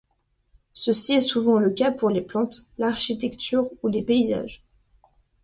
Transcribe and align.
Ceci 0.73 1.13
est 1.13 1.21
souvent 1.21 1.59
le 1.59 1.69
cas 1.69 1.91
pour 1.91 2.09
les 2.09 2.21
plantes, 2.23 2.63
l'architecture 2.79 3.69
ou 3.83 3.87
les 3.87 4.01
paysages. 4.01 4.63